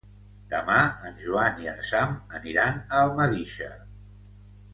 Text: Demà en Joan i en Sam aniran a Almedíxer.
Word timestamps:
Demà 0.51 0.77
en 1.09 1.19
Joan 1.25 1.59
i 1.65 1.69
en 1.73 1.83
Sam 1.89 2.15
aniran 2.41 2.81
a 2.87 3.03
Almedíxer. 3.07 3.71